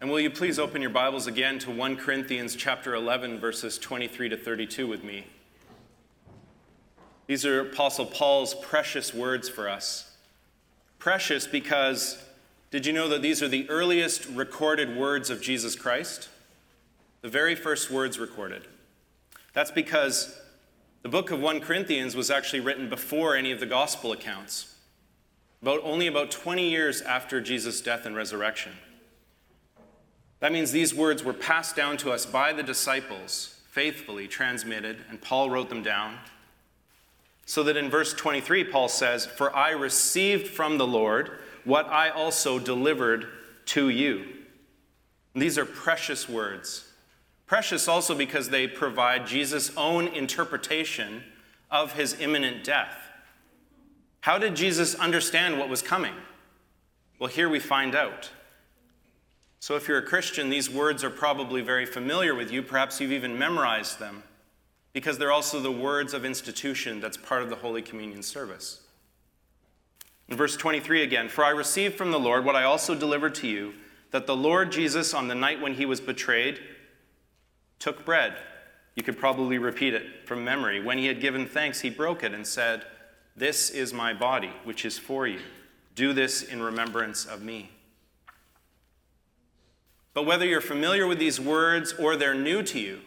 [0.00, 4.28] And will you please open your Bibles again to 1 Corinthians chapter 11 verses 23
[4.28, 5.26] to 32 with me?
[7.26, 10.16] These are Apostle Paul's precious words for us.
[11.00, 12.22] Precious because
[12.70, 16.28] did you know that these are the earliest recorded words of Jesus Christ?
[17.22, 18.68] The very first words recorded.
[19.52, 20.40] That's because
[21.02, 24.76] the book of 1 Corinthians was actually written before any of the gospel accounts,
[25.60, 28.74] about only about 20 years after Jesus' death and resurrection.
[30.40, 35.20] That means these words were passed down to us by the disciples, faithfully transmitted, and
[35.20, 36.18] Paul wrote them down.
[37.44, 42.10] So that in verse 23, Paul says, For I received from the Lord what I
[42.10, 43.26] also delivered
[43.66, 44.24] to you.
[45.34, 46.88] And these are precious words.
[47.46, 51.22] Precious also because they provide Jesus' own interpretation
[51.70, 52.96] of his imminent death.
[54.20, 56.14] How did Jesus understand what was coming?
[57.18, 58.30] Well, here we find out.
[59.60, 62.62] So, if you're a Christian, these words are probably very familiar with you.
[62.62, 64.22] Perhaps you've even memorized them
[64.92, 68.80] because they're also the words of institution that's part of the Holy Communion service.
[70.28, 73.48] In verse 23 again, for I received from the Lord what I also delivered to
[73.48, 73.74] you,
[74.10, 76.60] that the Lord Jesus, on the night when he was betrayed,
[77.78, 78.36] took bread.
[78.94, 80.82] You could probably repeat it from memory.
[80.82, 82.84] When he had given thanks, he broke it and said,
[83.36, 85.40] This is my body, which is for you.
[85.94, 87.70] Do this in remembrance of me.
[90.18, 92.98] But whether you're familiar with these words or they're new to you,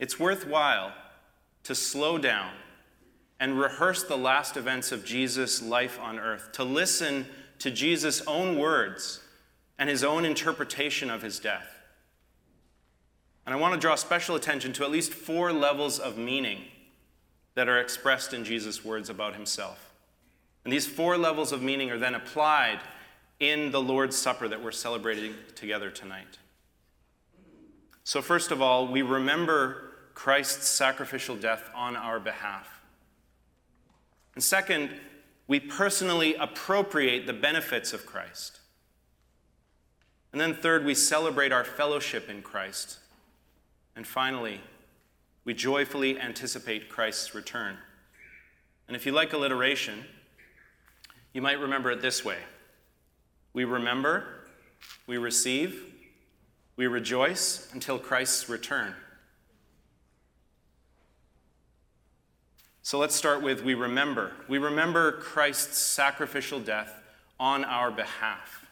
[0.00, 0.92] it's worthwhile
[1.62, 2.50] to slow down
[3.38, 7.26] and rehearse the last events of Jesus' life on earth, to listen
[7.60, 9.20] to Jesus' own words
[9.78, 11.68] and his own interpretation of his death.
[13.46, 16.64] And I want to draw special attention to at least four levels of meaning
[17.54, 19.92] that are expressed in Jesus' words about himself.
[20.64, 22.80] And these four levels of meaning are then applied
[23.42, 26.38] in the Lord's Supper that we're celebrating together tonight.
[28.04, 32.80] So, first of all, we remember Christ's sacrificial death on our behalf.
[34.36, 34.90] And second,
[35.48, 38.60] we personally appropriate the benefits of Christ.
[40.30, 43.00] And then, third, we celebrate our fellowship in Christ.
[43.96, 44.60] And finally,
[45.44, 47.76] we joyfully anticipate Christ's return.
[48.86, 50.04] And if you like alliteration,
[51.32, 52.38] you might remember it this way
[53.52, 54.24] we remember,
[55.06, 55.84] we receive,
[56.76, 58.94] we rejoice until Christ's return.
[62.82, 64.32] So let's start with we remember.
[64.48, 66.92] We remember Christ's sacrificial death
[67.38, 68.66] on our behalf.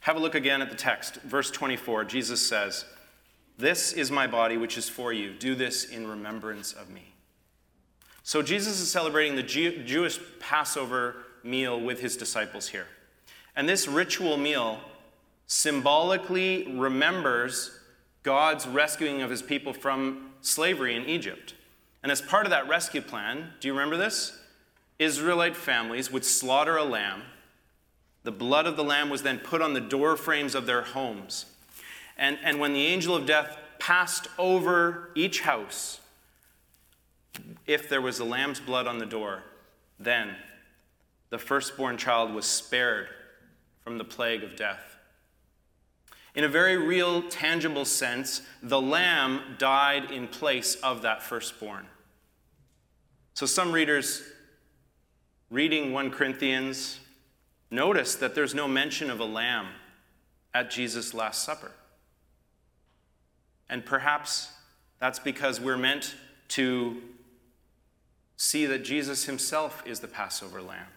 [0.00, 1.16] Have a look again at the text.
[1.16, 2.84] Verse 24, Jesus says,
[3.58, 5.34] This is my body, which is for you.
[5.34, 7.12] Do this in remembrance of me.
[8.22, 12.86] So Jesus is celebrating the Jewish Passover meal with his disciples here.
[13.56, 14.80] And this ritual meal
[15.46, 17.70] symbolically remembers
[18.22, 21.54] God's rescuing of his people from slavery in Egypt.
[22.02, 24.38] And as part of that rescue plan, do you remember this?
[24.98, 27.22] Israelite families would slaughter a lamb.
[28.24, 31.46] The blood of the lamb was then put on the door frames of their homes.
[32.18, 36.00] And, and when the angel of death passed over each house,
[37.66, 39.42] if there was a lamb's blood on the door,
[39.98, 40.34] then
[41.30, 43.08] the firstborn child was spared
[43.86, 44.96] from the plague of death.
[46.34, 51.86] In a very real, tangible sense, the lamb died in place of that firstborn.
[53.34, 54.24] So some readers
[55.50, 56.98] reading 1 Corinthians
[57.70, 59.68] notice that there's no mention of a lamb
[60.52, 61.70] at Jesus' Last Supper.
[63.70, 64.50] And perhaps
[64.98, 66.16] that's because we're meant
[66.48, 67.00] to
[68.36, 70.88] see that Jesus himself is the Passover lamb,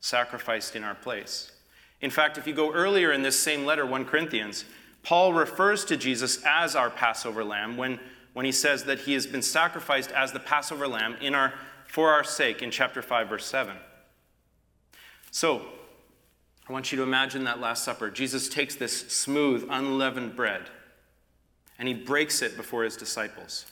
[0.00, 1.52] sacrificed in our place.
[2.00, 4.64] In fact, if you go earlier in this same letter, 1 Corinthians,
[5.02, 7.98] Paul refers to Jesus as our Passover lamb when,
[8.32, 11.54] when he says that he has been sacrificed as the Passover lamb in our,
[11.86, 13.76] for our sake in chapter 5, verse 7.
[15.30, 15.62] So,
[16.68, 18.10] I want you to imagine that Last Supper.
[18.10, 20.68] Jesus takes this smooth, unleavened bread
[21.78, 23.66] and he breaks it before his disciples.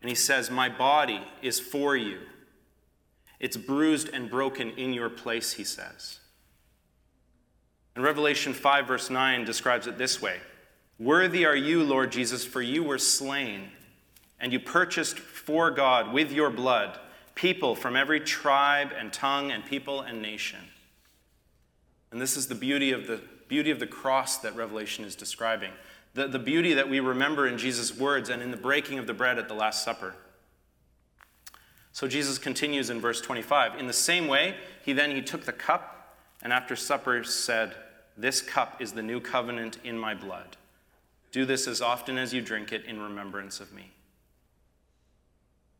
[0.00, 2.20] And he says, My body is for you.
[3.40, 6.20] It's bruised and broken in your place, he says.
[7.98, 10.36] And Revelation 5, verse 9 describes it this way
[11.00, 13.70] Worthy are you, Lord Jesus, for you were slain,
[14.38, 16.96] and you purchased for God with your blood
[17.34, 20.60] people from every tribe and tongue and people and nation.
[22.12, 25.72] And this is the beauty of the beauty of the cross that Revelation is describing.
[26.14, 29.14] The, the beauty that we remember in Jesus' words and in the breaking of the
[29.14, 30.14] bread at the Last Supper.
[31.90, 33.76] So Jesus continues in verse 25.
[33.80, 34.54] In the same way,
[34.84, 35.96] he then he took the cup
[36.42, 37.74] and after supper said,
[38.18, 40.56] This cup is the new covenant in my blood.
[41.30, 43.92] Do this as often as you drink it in remembrance of me.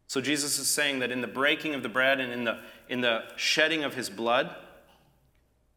[0.06, 3.00] So Jesus is saying that in the breaking of the bread and in the, in
[3.00, 4.54] the shedding of his blood,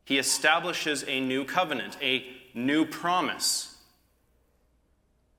[0.05, 3.75] he establishes a new covenant, a new promise.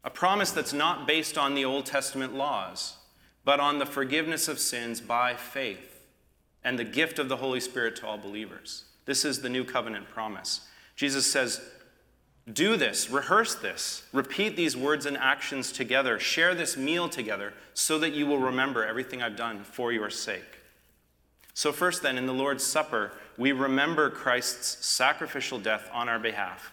[0.05, 2.97] A promise that's not based on the Old Testament laws,
[3.45, 6.05] but on the forgiveness of sins by faith
[6.65, 8.85] and the gift of the Holy Spirit to all believers.
[9.05, 10.63] This is the new covenant promise.
[11.03, 11.61] Jesus says,
[12.53, 17.99] Do this, rehearse this, repeat these words and actions together, share this meal together, so
[17.99, 20.61] that you will remember everything I've done for your sake.
[21.55, 26.71] So, first, then, in the Lord's Supper, we remember Christ's sacrificial death on our behalf.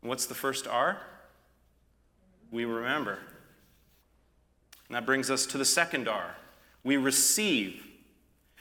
[0.00, 0.98] What's the first R?
[2.50, 3.18] We remember.
[4.88, 6.34] And that brings us to the second R.
[6.82, 7.86] We receive.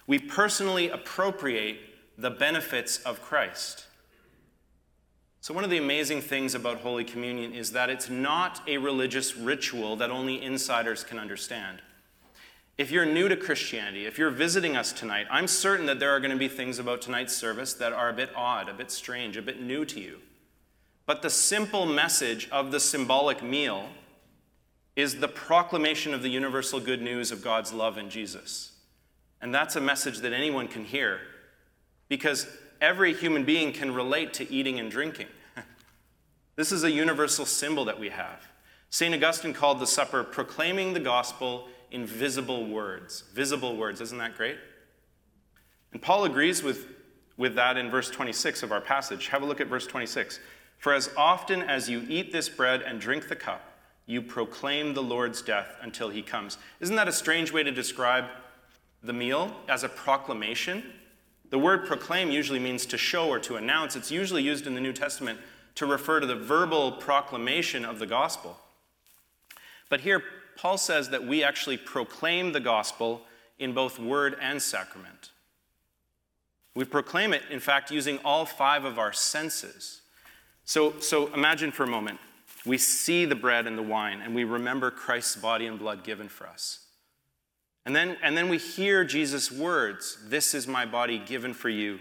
[0.07, 1.79] We personally appropriate
[2.17, 3.86] the benefits of Christ.
[5.39, 9.37] So, one of the amazing things about Holy Communion is that it's not a religious
[9.37, 11.81] ritual that only insiders can understand.
[12.77, 16.19] If you're new to Christianity, if you're visiting us tonight, I'm certain that there are
[16.19, 19.35] going to be things about tonight's service that are a bit odd, a bit strange,
[19.35, 20.19] a bit new to you.
[21.07, 23.87] But the simple message of the symbolic meal
[24.95, 28.73] is the proclamation of the universal good news of God's love in Jesus.
[29.41, 31.21] And that's a message that anyone can hear
[32.09, 32.47] because
[32.81, 35.27] every human being can relate to eating and drinking.
[36.55, 38.47] This is a universal symbol that we have.
[38.89, 39.13] St.
[39.13, 43.25] Augustine called the supper proclaiming the gospel in visible words.
[43.33, 44.57] Visible words, isn't that great?
[45.93, 46.87] And Paul agrees with,
[47.37, 49.27] with that in verse 26 of our passage.
[49.27, 50.39] Have a look at verse 26.
[50.77, 53.61] For as often as you eat this bread and drink the cup,
[54.05, 56.57] you proclaim the Lord's death until he comes.
[56.79, 58.25] Isn't that a strange way to describe
[59.03, 60.83] the meal as a proclamation?
[61.49, 63.95] The word proclaim usually means to show or to announce.
[63.95, 65.39] It's usually used in the New Testament
[65.75, 68.57] to refer to the verbal proclamation of the gospel.
[69.89, 70.23] But here,
[70.57, 73.21] Paul says that we actually proclaim the gospel
[73.59, 75.31] in both word and sacrament.
[76.75, 80.01] We proclaim it, in fact, using all five of our senses.
[80.65, 82.19] So, so imagine for a moment
[82.65, 86.27] we see the bread and the wine, and we remember Christ's body and blood given
[86.27, 86.86] for us.
[87.87, 91.99] And then, and then we hear Jesus' words This is my body given for you.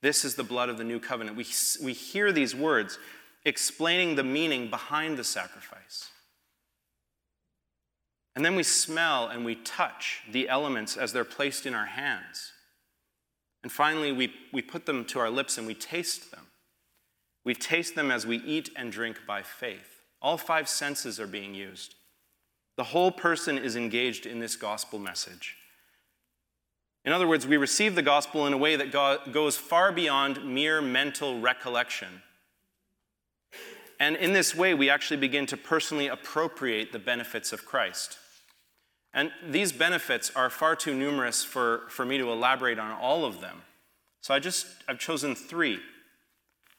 [0.00, 1.36] This is the blood of the new covenant.
[1.36, 1.44] We,
[1.82, 3.00] we hear these words
[3.44, 6.10] explaining the meaning behind the sacrifice.
[8.36, 12.52] And then we smell and we touch the elements as they're placed in our hands.
[13.64, 16.46] And finally, we, we put them to our lips and we taste them.
[17.44, 20.00] We taste them as we eat and drink by faith.
[20.22, 21.96] All five senses are being used.
[22.78, 25.56] The whole person is engaged in this gospel message.
[27.04, 28.92] In other words, we receive the gospel in a way that
[29.32, 32.22] goes far beyond mere mental recollection.
[33.98, 38.16] And in this way, we actually begin to personally appropriate the benefits of Christ.
[39.12, 43.40] And these benefits are far too numerous for, for me to elaborate on all of
[43.40, 43.62] them.
[44.20, 45.80] So I just, I've chosen three.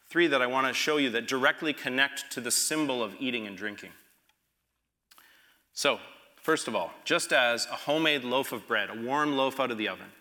[0.10, 3.48] Three that I want to show you that directly connect to the symbol of eating
[3.48, 3.92] and drinking.
[5.80, 5.98] So,
[6.42, 9.78] first of all, just as a homemade loaf of bread, a warm loaf out of
[9.78, 10.12] the oven,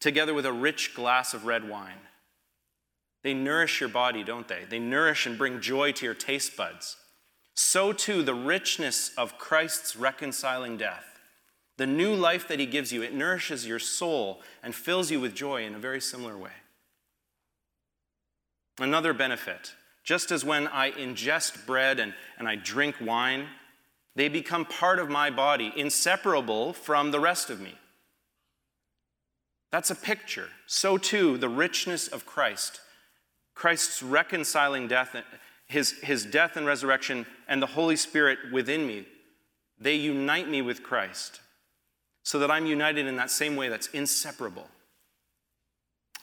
[0.00, 1.96] together with a rich glass of red wine.
[3.22, 4.64] They nourish your body, don't they?
[4.68, 6.98] They nourish and bring joy to your taste buds.
[7.54, 11.06] So too, the richness of Christ's reconciling death,
[11.78, 15.34] the new life that he gives you, it nourishes your soul and fills you with
[15.34, 16.52] joy in a very similar way.
[18.78, 19.72] Another benefit
[20.04, 23.46] just as when I ingest bread and, and I drink wine,
[24.16, 27.74] they become part of my body, inseparable from the rest of me.
[29.70, 30.48] That's a picture.
[30.66, 32.80] So too, the richness of Christ,
[33.54, 35.14] Christ's reconciling death,
[35.66, 39.06] his, his death and resurrection, and the Holy Spirit within me,
[39.78, 41.40] they unite me with Christ
[42.22, 44.66] so that I'm united in that same way that's inseparable.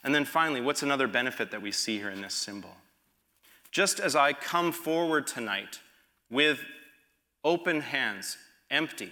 [0.04, 2.76] And then finally, what's another benefit that we see here in this symbol?
[3.72, 5.80] Just as I come forward tonight
[6.32, 6.60] with
[7.44, 8.38] open hands,
[8.70, 9.12] empty,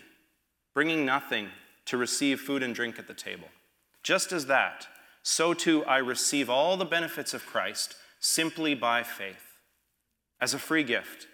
[0.74, 1.50] bringing nothing
[1.86, 3.48] to receive food and drink at the table.
[4.04, 4.88] Just as that,
[5.24, 9.58] so too I receive all the benefits of Christ simply by faith,
[10.40, 11.28] as a free gift,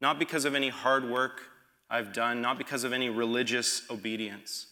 [0.00, 1.42] not because of any hard work
[1.90, 4.66] I've done, not because of any religious obedience,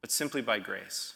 [0.00, 1.14] but simply by grace.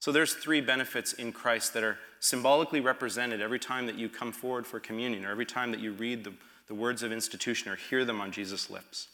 [0.00, 4.32] So there's three benefits in Christ that are symbolically represented every time that you come
[4.32, 6.34] forward for communion or every time that you read the,
[6.66, 9.08] the words of institution or hear them on Jesus' lips.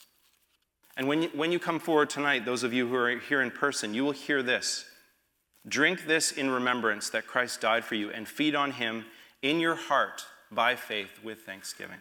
[0.96, 3.50] And when you, when you come forward tonight, those of you who are here in
[3.50, 4.84] person, you will hear this
[5.68, 9.04] Drink this in remembrance that Christ died for you, and feed on him
[9.42, 11.98] in your heart by faith with thanksgiving.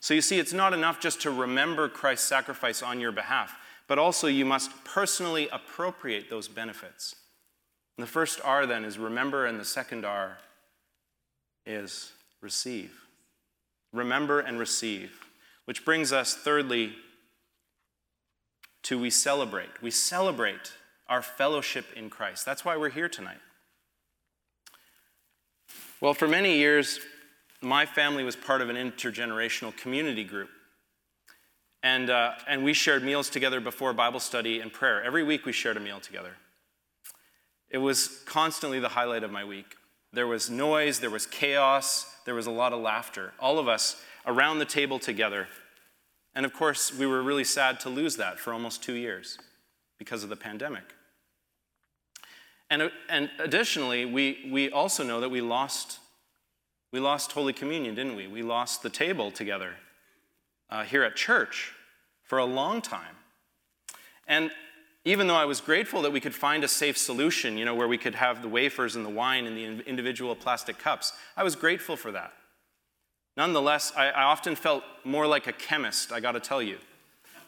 [0.00, 3.54] So you see, it's not enough just to remember Christ's sacrifice on your behalf,
[3.88, 7.14] but also you must personally appropriate those benefits.
[7.96, 10.38] And the first R then is remember, and the second R
[11.64, 13.05] is receive.
[13.92, 15.20] Remember and receive.
[15.64, 16.94] Which brings us, thirdly,
[18.84, 19.82] to we celebrate.
[19.82, 20.72] We celebrate
[21.08, 22.44] our fellowship in Christ.
[22.44, 23.38] That's why we're here tonight.
[26.00, 27.00] Well, for many years,
[27.60, 30.50] my family was part of an intergenerational community group.
[31.82, 35.02] And, uh, and we shared meals together before Bible study and prayer.
[35.02, 36.32] Every week we shared a meal together.
[37.70, 39.74] It was constantly the highlight of my week.
[40.12, 43.32] There was noise, there was chaos, there was a lot of laughter.
[43.40, 45.48] All of us around the table together.
[46.34, 49.38] And of course, we were really sad to lose that for almost two years
[49.98, 50.82] because of the pandemic.
[52.68, 56.00] And, and additionally, we, we also know that we lost,
[56.92, 58.26] we lost Holy Communion, didn't we?
[58.26, 59.74] We lost the table together
[60.68, 61.72] uh, here at church
[62.24, 63.14] for a long time.
[64.26, 64.50] And
[65.06, 67.86] even though I was grateful that we could find a safe solution, you know, where
[67.86, 71.54] we could have the wafers and the wine in the individual plastic cups, I was
[71.54, 72.32] grateful for that.
[73.36, 76.78] Nonetheless, I, I often felt more like a chemist, I gotta tell you,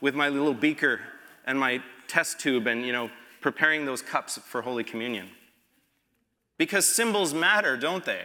[0.01, 1.01] with my little beaker
[1.47, 3.11] and my test tube and, you know,
[3.41, 5.29] preparing those cups for Holy Communion.
[6.59, 8.23] Because symbols matter, don't they?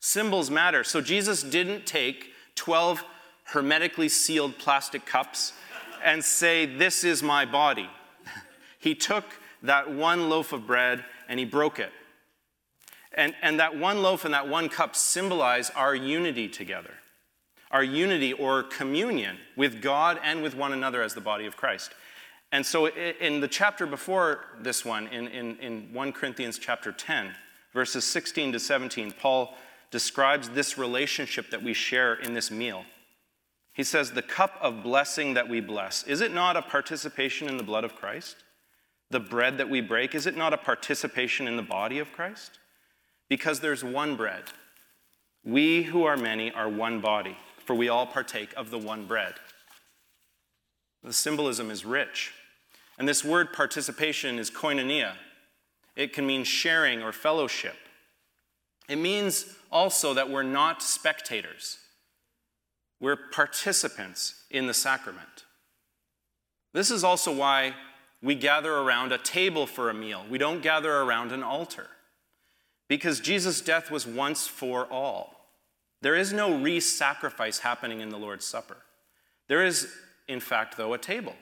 [0.00, 0.84] Symbols matter.
[0.84, 3.04] So Jesus didn't take 12
[3.44, 5.52] hermetically sealed plastic cups
[6.02, 7.90] and say, This is my body.
[8.80, 9.24] He took
[9.62, 11.92] that one loaf of bread and he broke it.
[13.12, 16.94] And, and that one loaf and that one cup symbolize our unity together,
[17.70, 21.92] our unity or communion with God and with one another as the body of Christ.
[22.52, 27.32] And so, in the chapter before this one, in, in, in 1 Corinthians chapter 10,
[27.72, 29.54] verses 16 to 17, Paul
[29.92, 32.84] describes this relationship that we share in this meal.
[33.72, 37.56] He says, The cup of blessing that we bless, is it not a participation in
[37.56, 38.36] the blood of Christ?
[39.10, 42.58] The bread that we break, is it not a participation in the body of Christ?
[43.28, 44.44] Because there's one bread.
[45.44, 49.34] We who are many are one body, for we all partake of the one bread.
[51.02, 52.32] The symbolism is rich.
[52.98, 55.14] And this word participation is koinonia.
[55.96, 57.76] It can mean sharing or fellowship.
[58.88, 61.78] It means also that we're not spectators,
[63.00, 65.44] we're participants in the sacrament.
[66.74, 67.74] This is also why
[68.22, 70.24] we gather around a table for a meal.
[70.28, 71.88] We don't gather around an altar.
[72.88, 75.48] Because Jesus' death was once for all.
[76.02, 78.78] There is no re sacrifice happening in the Lord's Supper.
[79.48, 79.92] There is,
[80.28, 81.34] in fact, though, a table.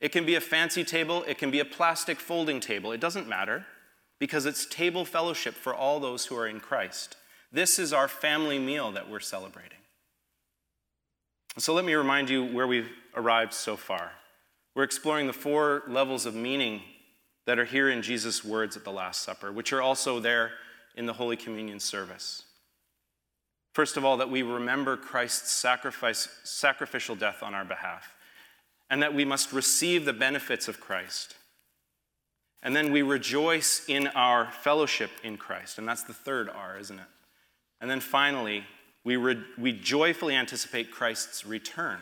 [0.00, 2.92] It can be a fancy table, it can be a plastic folding table.
[2.92, 3.64] It doesn't matter
[4.18, 7.16] because it's table fellowship for all those who are in Christ.
[7.50, 9.78] This is our family meal that we're celebrating.
[11.58, 14.12] So let me remind you where we've arrived so far.
[14.76, 16.82] We're exploring the four levels of meaning
[17.46, 20.52] that are here in Jesus' words at the Last Supper, which are also there
[20.96, 22.42] in the Holy Communion service.
[23.72, 28.14] First of all, that we remember Christ's sacrifice, sacrificial death on our behalf
[28.90, 31.36] and that we must receive the benefits of Christ.
[32.62, 35.78] And then we rejoice in our fellowship in Christ.
[35.78, 37.06] And that's the third R, isn't it?
[37.80, 38.64] And then finally,
[39.04, 42.00] we, re- we joyfully anticipate Christ's return.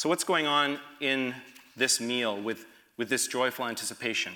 [0.00, 1.34] So, what's going on in
[1.76, 2.64] this meal with,
[2.96, 4.32] with this joyful anticipation?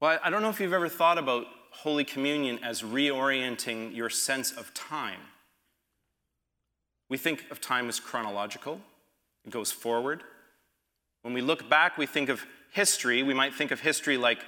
[0.00, 4.50] Well, I don't know if you've ever thought about Holy Communion as reorienting your sense
[4.50, 5.20] of time.
[7.10, 8.80] We think of time as chronological,
[9.44, 10.22] it goes forward.
[11.20, 13.22] When we look back, we think of history.
[13.22, 14.38] We might think of history like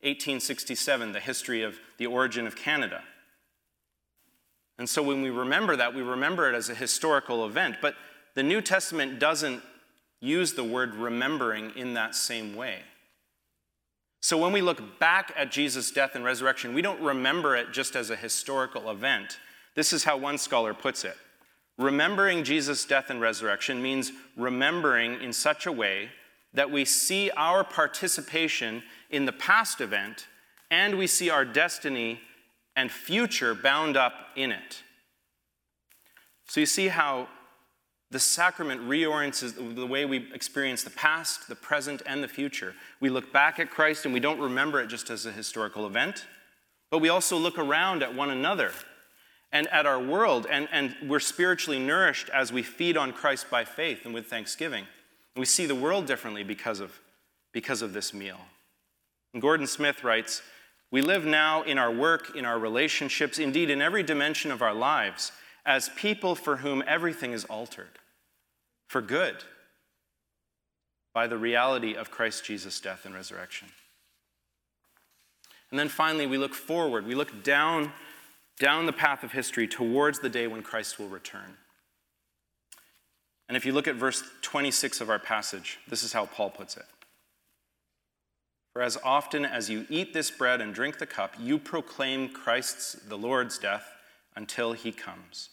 [0.00, 3.04] 1867, the history of the origin of Canada.
[4.82, 7.76] And so when we remember that, we remember it as a historical event.
[7.80, 7.94] But
[8.34, 9.62] the New Testament doesn't
[10.20, 12.80] use the word remembering in that same way.
[14.22, 17.94] So when we look back at Jesus' death and resurrection, we don't remember it just
[17.94, 19.38] as a historical event.
[19.76, 21.16] This is how one scholar puts it
[21.78, 26.08] Remembering Jesus' death and resurrection means remembering in such a way
[26.54, 30.26] that we see our participation in the past event
[30.72, 32.20] and we see our destiny
[32.76, 34.82] and future bound up in it.
[36.46, 37.28] So you see how
[38.10, 42.74] the sacrament reorients the way we experience the past, the present, and the future.
[43.00, 46.26] We look back at Christ and we don't remember it just as a historical event,
[46.90, 48.72] but we also look around at one another
[49.50, 53.64] and at our world, and, and we're spiritually nourished as we feed on Christ by
[53.64, 54.86] faith and with thanksgiving.
[55.34, 57.00] And we see the world differently because of,
[57.52, 58.40] because of this meal.
[59.32, 60.42] And Gordon Smith writes
[60.92, 64.74] We live now in our work, in our relationships, indeed in every dimension of our
[64.74, 65.32] lives,
[65.64, 67.98] as people for whom everything is altered
[68.86, 69.36] for good
[71.14, 73.68] by the reality of Christ Jesus' death and resurrection.
[75.70, 77.06] And then finally, we look forward.
[77.06, 77.92] We look down,
[78.58, 81.56] down the path of history towards the day when Christ will return.
[83.48, 86.76] And if you look at verse 26 of our passage, this is how Paul puts
[86.76, 86.84] it.
[88.72, 92.94] For as often as you eat this bread and drink the cup, you proclaim Christ's,
[92.94, 93.84] the Lord's death
[94.34, 95.50] until he comes.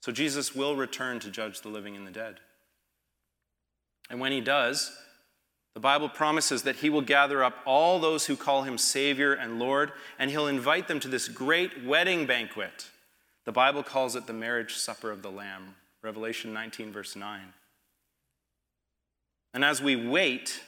[0.00, 2.36] So Jesus will return to judge the living and the dead.
[4.10, 4.96] And when he does,
[5.74, 9.58] the Bible promises that he will gather up all those who call him Savior and
[9.58, 12.90] Lord, and he'll invite them to this great wedding banquet.
[13.44, 17.40] The Bible calls it the marriage supper of the Lamb, Revelation 19, verse 9.
[19.54, 20.60] And as we wait,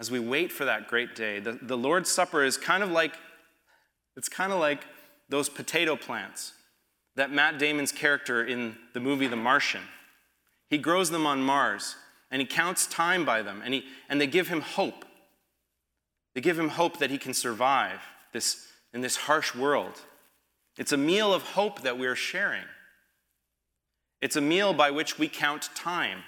[0.00, 3.14] as we wait for that great day, the, the Lord's Supper is kind of like
[4.16, 4.84] it's kind of like
[5.28, 6.54] those potato plants
[7.16, 9.82] that Matt Damon's character in the movie The Martian.
[10.68, 11.96] He grows them on Mars
[12.30, 15.04] and he counts time by them and, he, and they give him hope.
[16.34, 18.00] They give him hope that he can survive
[18.32, 20.00] this, in this harsh world.
[20.76, 22.64] It's a meal of hope that we're sharing.
[24.20, 26.24] It's a meal by which we count time.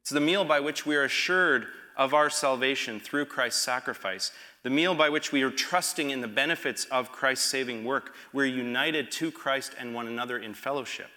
[0.00, 4.30] It's the meal by which we are assured of our salvation through Christ's sacrifice,
[4.62, 8.14] the meal by which we are trusting in the benefits of Christ's saving work.
[8.32, 11.10] We're united to Christ and one another in fellowship,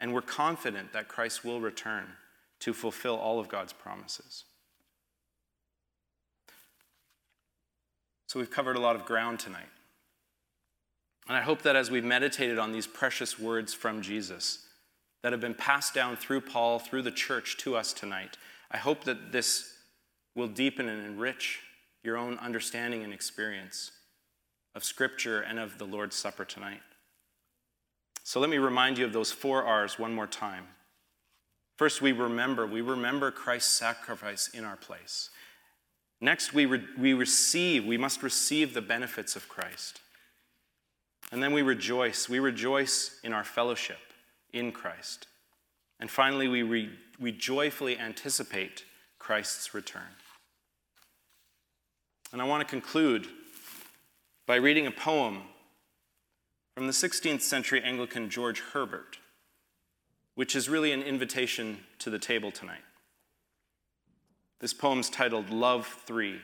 [0.00, 2.06] and we're confident that Christ will return
[2.60, 4.44] to fulfill all of God's promises.
[8.26, 9.68] So, we've covered a lot of ground tonight.
[11.28, 14.66] And I hope that as we've meditated on these precious words from Jesus
[15.22, 18.36] that have been passed down through Paul, through the church to us tonight,
[18.70, 19.71] I hope that this
[20.34, 21.60] will deepen and enrich
[22.02, 23.92] your own understanding and experience
[24.74, 26.80] of Scripture and of the Lord's Supper tonight.
[28.24, 30.66] So let me remind you of those four R's one more time.
[31.76, 32.66] First, we remember.
[32.66, 35.30] We remember Christ's sacrifice in our place.
[36.20, 37.84] Next, we, re- we receive.
[37.84, 40.00] We must receive the benefits of Christ.
[41.32, 42.28] And then we rejoice.
[42.28, 43.98] We rejoice in our fellowship
[44.52, 45.26] in Christ.
[45.98, 48.84] And finally, we, re- we joyfully anticipate
[49.18, 50.02] Christ's return.
[52.32, 53.28] And I want to conclude
[54.46, 55.42] by reading a poem
[56.74, 59.18] from the 16th century Anglican George Herbert,
[60.34, 62.80] which is really an invitation to the table tonight.
[64.60, 66.40] This poem's titled Love 3.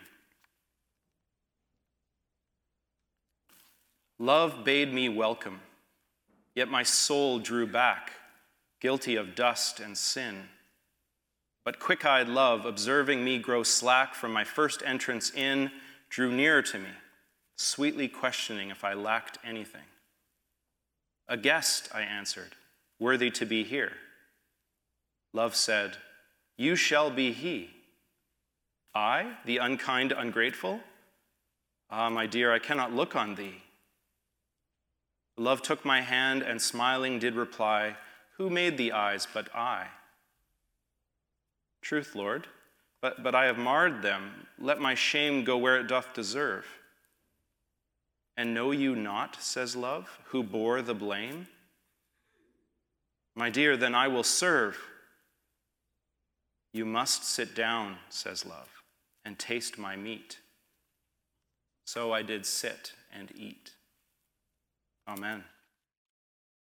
[4.19, 5.61] Love bade me welcome,
[6.55, 8.13] yet my soul drew back,
[8.81, 10.49] guilty of dust and sin.
[11.69, 15.71] But quick eyed love, observing me grow slack from my first entrance in,
[16.09, 16.89] drew nearer to me,
[17.57, 19.85] sweetly questioning if I lacked anything.
[21.29, 22.55] A guest, I answered,
[22.99, 23.93] worthy to be here.
[25.35, 25.99] Love said,
[26.57, 27.69] You shall be he.
[28.95, 30.81] I, the unkind, ungrateful?
[31.91, 33.63] Ah, my dear, I cannot look on thee.
[35.37, 37.95] Love took my hand and smiling did reply,
[38.39, 39.89] Who made the eyes but I?
[41.83, 42.47] Truth, Lord,
[43.01, 44.47] but, but I have marred them.
[44.59, 46.67] Let my shame go where it doth deserve.
[48.37, 51.49] And know you not, says love, who bore the blame?
[53.35, 54.77] My dear, then I will serve.
[56.73, 58.69] You must sit down, says love,
[59.25, 60.39] and taste my meat.
[61.85, 63.71] So I did sit and eat.
[65.09, 65.45] Amen.